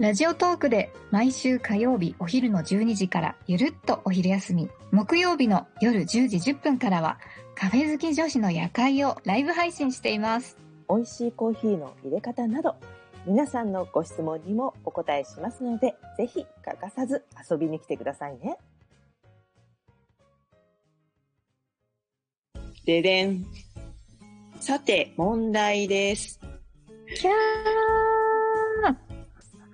[0.00, 7.18] ラジオトークで毎週火曜日お昼の12時からゆるっとお昼休み、木曜日の夜10時10分からは
[7.54, 10.56] カフェ好き女子の夜会をライブ配信しています。
[10.88, 12.76] 美味しいコーヒーの入れ方など
[13.26, 18.56] 皆さんのご質問にもお答えしますのでぜひ欠かさず遊びに来てくださいね。
[22.86, 23.44] ででん。
[24.60, 26.40] さて、問題です。
[27.14, 28.09] キャー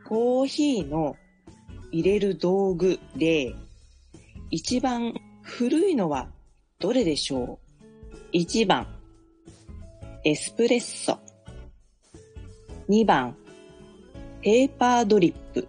[0.09, 1.17] コーヒーの
[1.91, 3.55] 入れる道具で、
[4.51, 6.29] 一番古いのは
[6.79, 7.59] どれでしょ
[8.33, 8.87] う ?1 番、
[10.25, 11.19] エスプレッソ。
[12.89, 13.37] 2番、
[14.43, 15.67] ペーパードリップ。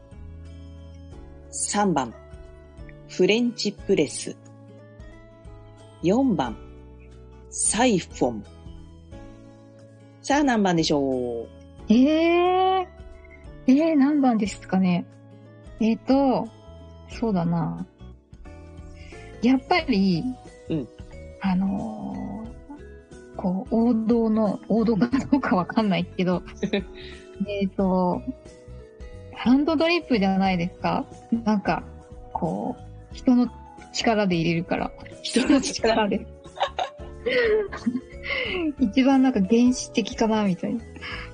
[1.52, 2.14] 3番、
[3.10, 4.36] フレンチプレス。
[6.04, 6.56] 4番、
[7.50, 8.44] サイフォン。
[10.22, 11.00] さあ何番でしょ
[11.44, 11.48] う？
[11.90, 12.88] えー、
[13.68, 15.06] えー、何番ですかね？
[15.80, 16.48] えっ、と、
[17.10, 17.86] そうだな。
[19.42, 20.24] やっぱり、
[20.70, 20.88] うん
[21.42, 22.48] あのー
[23.36, 26.42] こう、王道の、王道かどうかわかんないけど、
[27.48, 28.22] えっと、
[29.36, 31.06] ハンドドリップじゃないですか？
[31.44, 31.84] なんか、
[32.34, 33.48] こう、人の
[33.94, 34.92] 力で入れるから。
[35.22, 36.26] 人の力で。
[38.80, 40.82] 一番なんか原始的かな、みたいな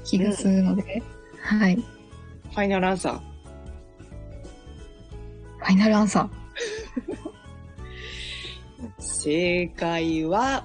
[0.04, 1.02] 気がするので。
[1.42, 1.78] はい。
[2.54, 3.20] フファイナルアンサー。
[5.66, 6.30] ァイナルアンサ
[9.00, 10.64] 正解は、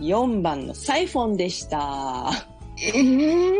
[0.00, 1.78] 4番のサイフォンでした。
[1.78, 2.32] ー。
[2.78, 3.54] ええ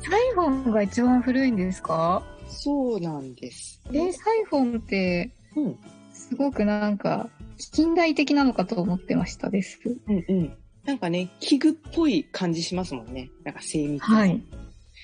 [0.00, 2.22] サイフォンが一番古いんですか？
[2.48, 3.80] そうなんです。
[3.88, 5.78] えーサイフォンって、うん。
[6.12, 7.28] すごくなんか、
[7.72, 9.78] 近代的なのかと思ってましたです。
[10.08, 10.56] うんうん。
[10.84, 13.30] なんかね、器具っぽい感じしますもんね。
[13.42, 14.18] なんか精密な。
[14.18, 14.42] はい。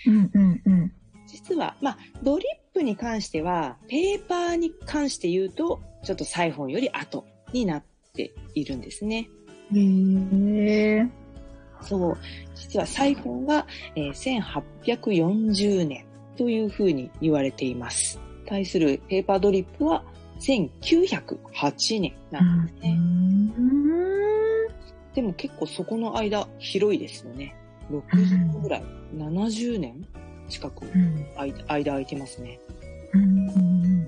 [0.07, 0.93] うんうんうん。
[1.27, 7.83] 実は、まあ、ドリップに関しては、ペーパーに関して言うと、ちょっとサイフォンより後になっ
[8.15, 9.29] ているんですね。
[9.75, 11.07] へえ。
[11.83, 12.19] そう。
[12.55, 14.41] 実はサイフォンは、えー
[14.85, 16.05] 1840年
[16.37, 18.21] というふうに言われています。
[18.47, 20.05] 対するペーパードリップは
[20.41, 22.99] 1908年なんですね。
[25.15, 27.57] でも結構そこの間広いですよね。
[27.91, 28.85] 60年ぐらい、
[29.15, 30.07] 70年？
[30.49, 32.61] 近くうん間間空いてますね。
[33.15, 33.29] うんうん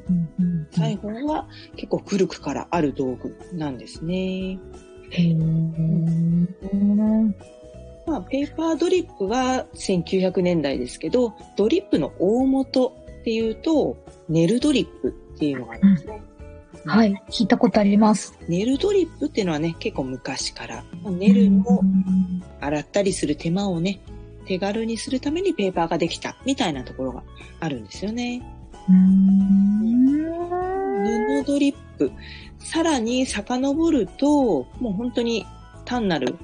[0.08, 4.58] うんうんサイフォンは結構古くからある道具なんですね。
[5.10, 5.34] へえ。
[8.06, 13.96] まあ、ペーパードリップは1900年代ですけど、ドリップの大元っていうと、
[14.28, 16.22] ネルドリップっていうのがあるんですね。
[16.84, 18.36] はい、聞いたことあります。
[18.48, 21.80] ネルドリップっていうのはね、結構昔から、ネルを
[22.60, 24.00] 洗ったりする手間をね、
[24.46, 27.22] 手軽にするためにペーパーができたみたいなところが
[27.60, 28.42] あるんですよね。
[31.04, 32.10] 布ドリップ。
[32.58, 35.46] さらに遡ると、もう本当に
[35.84, 36.36] 単なる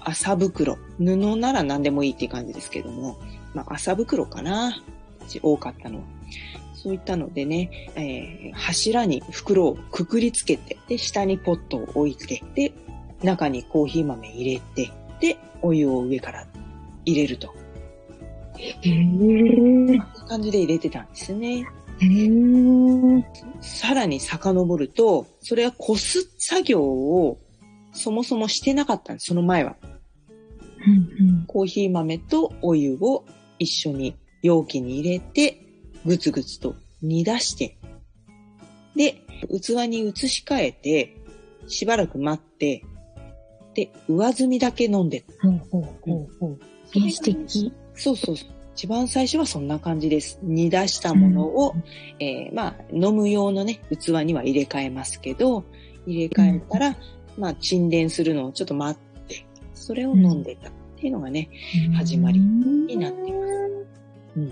[0.00, 0.76] 麻袋。
[0.98, 3.16] 布なら何でもいいっていう感じですけども、
[3.54, 4.82] まあ麻袋かな。
[5.42, 6.04] 多かったのは。
[6.86, 12.72] そういったのでね、えー柱に袋をくくりつけて、で、下にポットを置いて、で、
[13.24, 16.46] 中にコーヒー豆入れて、で、お湯を上から
[17.04, 17.52] 入れると。
[18.56, 18.74] へえ。
[18.84, 21.66] こんな感じで入れてたんですね。
[23.60, 27.40] さらに遡ると、それはこす作業を
[27.90, 29.74] そもそもしてなかったんです、その前は。
[30.86, 33.24] うんコーヒー豆とお湯を
[33.58, 35.65] 一緒に容器に入れて、
[36.06, 37.76] ぐつぐつと煮出して、
[38.94, 41.16] で、器に移し替えて、
[41.66, 42.84] しばらく待って、
[43.74, 45.24] で、上澄みだけ飲んで。
[45.42, 45.58] うん。
[45.58, 46.58] ほうほうほうほう。
[46.94, 47.72] 原始的？
[47.94, 48.48] そうそうそう。
[48.74, 50.38] 一番最初はそんな感じです。
[50.42, 51.74] 煮出したものを、
[52.18, 55.64] えーまあ、飲む用のね、器には入れ替えますけど、
[56.06, 56.96] 入れ替えたら、
[57.38, 61.50] まあ、沈殿するのをちょっと待って、それを飲んでたっていうのがね、
[61.94, 63.52] 始まりになっています。
[64.36, 64.50] うん。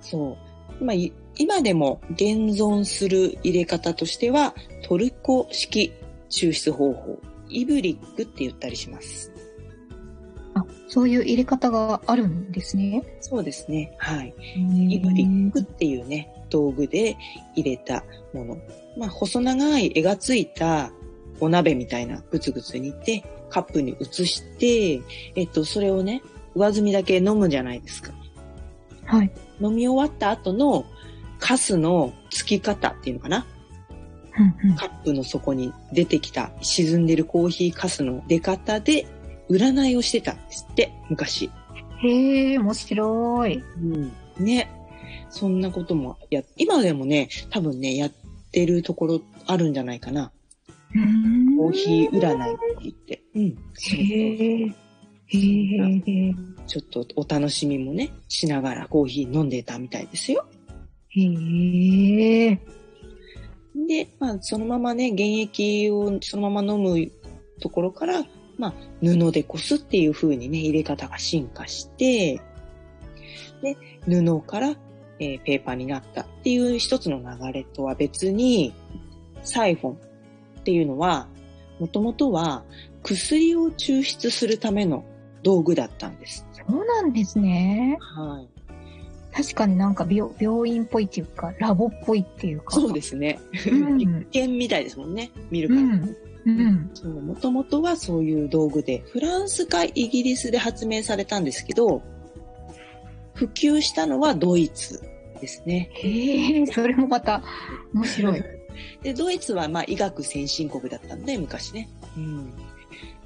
[0.00, 0.49] そう。
[0.80, 5.92] まあ、い今でも現存する入れ方としては、トルコ式
[6.28, 7.18] 抽出方法、
[7.48, 9.32] イブリックって言ったりします。
[10.54, 13.02] あ、そういう入れ方があるんですね。
[13.20, 13.94] そうですね。
[13.98, 14.34] はい。
[14.56, 17.16] イイブリックっていうね、道具で
[17.54, 18.04] 入れた
[18.34, 18.58] もの。
[18.98, 20.90] まあ、細長い絵がついた
[21.40, 25.00] お鍋みたいなグツグツ煮て、カップに移して、
[25.36, 26.22] えっと、それをね、
[26.54, 28.12] 上澄みだけ飲むじゃないですか。
[29.10, 29.30] はい。
[29.60, 30.84] 飲み終わった後の
[31.38, 33.46] カスのつき方っていうのかな？
[34.38, 39.06] うんうんカップの底に出てきた沈んでるコーヒーカスの出方で
[39.50, 41.50] 占いをしてたんですって、昔。
[42.02, 43.62] へえ、面白い。
[43.76, 44.12] うん。
[44.38, 44.70] ね。
[45.28, 48.12] そんなこともや、今でもね、多分ね、やっ
[48.52, 50.32] てるところあるんじゃないかな。
[51.58, 53.22] コーヒー占いって言って。
[53.34, 53.56] うん。
[53.74, 54.74] そうへえ。
[55.32, 56.34] へえ。
[56.66, 60.44] ちょっとお楽しみもね、しながらコーヒー飲んでたみたいですよ。
[61.08, 62.58] へえ。
[63.88, 67.10] で、まあ、そのままね、原液をそのまま飲む
[67.60, 68.24] ところから、
[68.58, 72.40] まあ、布でこすっていう風にね、入れ方が進化して、
[73.62, 73.76] で、
[74.06, 74.76] 布から、
[75.18, 78.74] えーペーパーになったっていう一つの流れとは別に、
[79.42, 79.96] サイフォンっ
[80.64, 81.28] ていうのは、
[81.78, 82.62] もともとは
[83.02, 85.04] 薬を抽出するための
[85.42, 86.46] 道具だったんです。
[86.52, 87.96] そうなんですね。
[88.00, 88.48] はい。
[89.32, 92.74] 確かになんか病病院っぽいっていうか、ラボっぽいっていうか。
[92.74, 93.38] そうですね。
[93.66, 95.30] うん実験みたいですもんね。
[95.50, 95.80] 見るから。
[95.80, 96.90] うん。
[97.26, 102.02] もともとはそういう道具で、フランスかイギリスで発明されたんですけど、
[103.34, 105.02] 普及したのはドイツ
[105.40, 105.90] ですね。
[105.94, 107.42] へえ、それもまた
[107.94, 108.42] 面白い。
[109.02, 111.88] で、ドイツはまあ医学先進国だったんで、昔ね。
[112.16, 112.52] うん。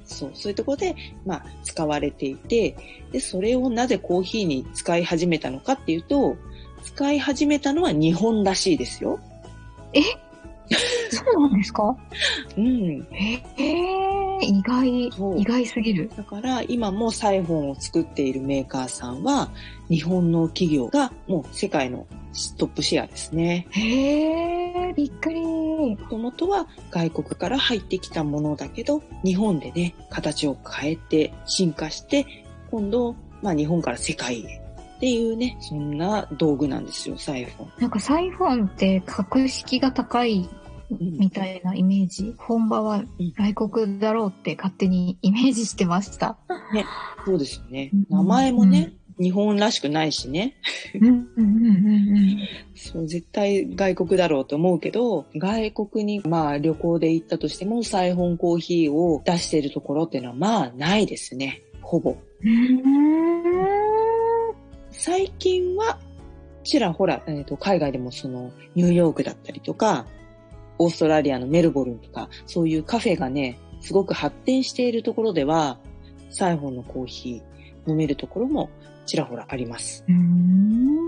[0.05, 2.75] そう、そういうところで、まあ、使われていて、
[3.11, 6.37] で、それをなぜコーヒーに使い始めたのかっていうと、
[6.83, 9.19] 使い始めたのは日本らしいですよ。
[11.11, 11.95] そうなんですか？
[12.57, 13.07] うん。
[13.11, 15.07] へえ、意外
[15.39, 16.09] 意外すぎる。
[16.17, 19.49] だから今もサイフォンを作っているメーカーさんは
[19.89, 22.05] 日本の企業がもう世界の
[22.57, 23.67] トップシェアですね。
[23.71, 25.41] へえ、びっくり。
[25.41, 32.25] もともとは外国から入ってきたものだけど日本でね、形を変えて進化して
[32.71, 34.61] 今度、まあ日本から世界へ
[34.97, 37.71] っていうね、そんな道具なんですよ、サイフォン。
[37.79, 42.35] なんかサイフォンって格式が高いうんみたいなイメージ。
[42.37, 43.03] 本場は
[43.37, 46.37] 外国だろうって勝手にイメージしてました。
[47.25, 48.05] そうですよねうん。
[48.09, 50.55] 名前もね、日本らしくないしね。
[50.93, 52.37] うんうんうんうん
[52.75, 61.61] そう、絶対外国だろうと思うけど、外国にまあ旅行で行ったとしても、サイフォンコーヒーを出しているところっていうのはまあないですね。
[61.81, 62.17] ほぼ。
[62.43, 62.83] うん。
[64.91, 65.99] 最近は、
[66.63, 70.07] ちらほら、えーと、海外でもその、ニューヨークだったりとか、
[70.77, 75.77] オーストラリアのメルボルンとか、そういうカフェがね、すごく発展しているところでは、
[76.29, 78.69] サイフォンのコーヒー飲めるところも
[79.05, 80.03] ちらほらあります。
[80.07, 81.05] うーん。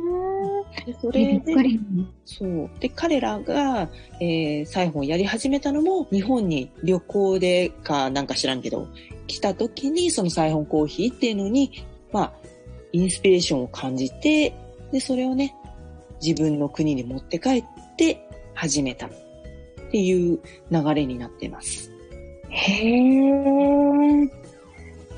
[0.86, 1.80] でそびれでっくり。
[2.26, 2.70] そう。
[2.80, 8.88] で、彼らが、えー、サイフォンをやり始めたのも、日本に旅行でかなんか知らんけど、
[9.28, 11.72] 来た時にそのサイフォンコーヒーっていうのに、
[12.12, 12.34] まあ、
[12.94, 14.54] インスピレーションを感じて、
[14.92, 15.54] で、それをね、
[16.22, 17.64] 自分の国に持って帰っ
[17.98, 19.10] て始めた
[19.88, 20.40] っていう
[20.72, 21.92] 流れになってます。
[22.50, 22.88] へ
[24.24, 24.48] え。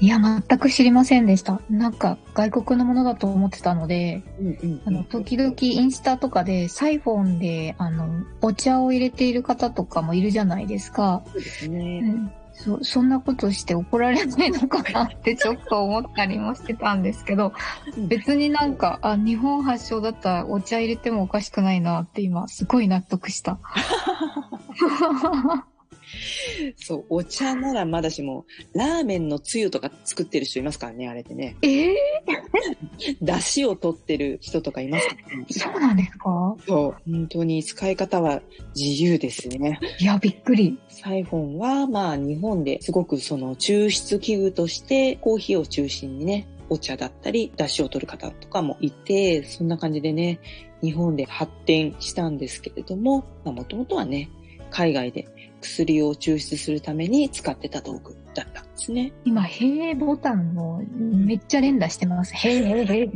[0.01, 1.61] いや、全く知りませんでした。
[1.69, 8.07] なんか、外国のものだと思ってたので、うんうんあの、時々インスタとかで、サイフォンで、あの、
[8.41, 11.21] お茶を入れている方とかもいるじゃないですか。
[11.25, 11.99] そうですうね。
[11.99, 12.31] ん。
[12.59, 17.53] そ、そんなことして怒られないのかなって ちょっと思ったりもしてたんですけど、
[17.97, 23.59] 別になんか、あ、日本発祥だったらお茶入れてもおかしくないなって今、すごい納得した。
[26.77, 31.55] そう、お茶ならまだしも、ラーメンのつゆとか作ってる人いますからね、あれでね。
[31.61, 31.95] ええ
[33.21, 35.45] 出汁を取ってる人とかいますからね。
[35.49, 36.55] そうなんですか？
[36.67, 38.41] そう、本当に使い方は
[38.75, 39.79] 自由ですね。
[39.99, 40.77] いや、びっくり。
[40.89, 50.39] サイフォンは、まあ日本ですごくその抽出器具としてコーヒーを中心にね、お茶だったり、出汁を取る方とかもいて、そんな感じでね、
[50.83, 54.29] 日本で発展したんですけれども、まあもともとはね、
[54.69, 55.27] 海外で
[55.61, 59.11] 薬を抽出するために使ってた道具だったんですね。
[59.25, 62.33] 今、へえボタンをめっちゃ連打してます。
[62.35, 63.09] へえへえへえ。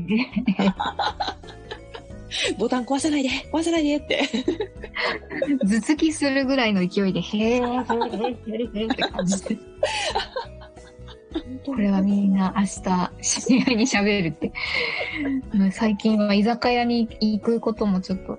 [2.58, 4.24] ボタン壊さないで壊さないでって。
[5.62, 9.58] 頭突きするぐらいの勢いで、へえへえへえへえって感じで。
[11.66, 14.52] これはみんな明日、知り合いに喋るって。
[15.54, 18.38] うん最近は居酒屋に行くこともちょっと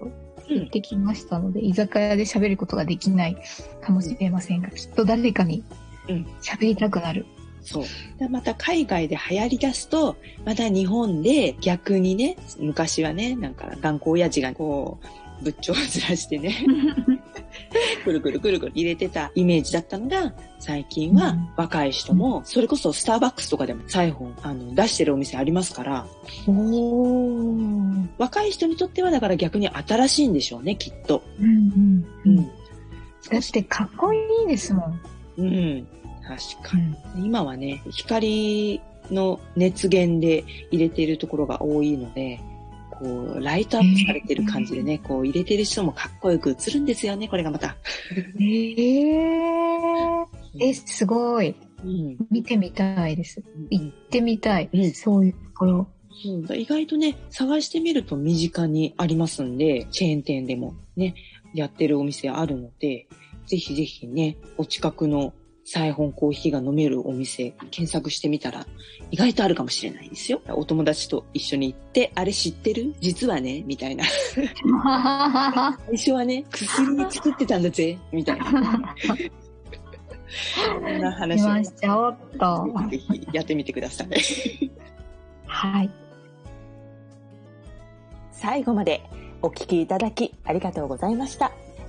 [0.50, 3.36] うんできましたので、居酒屋で喋ることができない
[3.80, 5.64] かもしれませんが、きっと誰かに
[6.08, 7.26] うん喋りたくなる。
[7.62, 7.84] そう。
[8.18, 16.64] でまた海外で流行り出すと、また日本で逆にね、昔はね、なんか頑固親父がこう、仏頂をずらしてね、
[18.04, 26.06] くるくるくるくる入れてたイメージだったのが、最近はうん若い人も、それこそスターバックスとかでもサイあの出してるお店ありますから。
[28.18, 31.22] 若い人にとってはだから逆に新しいんでしょうね、きっと。
[31.40, 32.46] うんうんううんん。
[33.30, 35.00] だってかっこいいですもん。
[35.38, 35.86] うん。
[36.22, 36.76] 確か
[37.16, 37.26] うんに。
[37.26, 42.40] 今はね、光の熱源で入れているところが多いので、
[43.04, 47.76] こう、ライトアップされてる感じでね、こう入れてる人もかっこよく映るんですよね、これがまた。
[48.40, 48.80] え
[50.60, 51.54] ええ、すごい。
[51.84, 52.16] うん。
[52.30, 53.42] 見てみたいです。
[53.70, 54.70] 行ってみたい。
[54.72, 55.88] うんそういうところ。
[56.22, 61.14] そうだ意外とね、探してみると身近にありますんで、チェーン店でもね、
[61.52, 63.06] やってるお店あるので、
[63.46, 65.34] ぜひぜひね、お近くの
[65.64, 68.66] サイホンコーヒーが飲めるお店検索してみたら
[69.10, 70.42] 意外とあるかもしれないですよ。
[70.48, 72.94] お友達と一緒に行って、あれ知ってる？
[73.00, 74.04] 実はね、みたいな。
[74.34, 78.94] 最初はね、薬作ってたんだぜ、みたいな。
[80.66, 82.66] そんな話をしちゃおっと。
[82.90, 84.70] ぜひやってみてください。
[85.46, 85.90] はい。
[88.32, 89.02] 最後まで
[89.42, 91.52] お聞きいただきありがとうございました。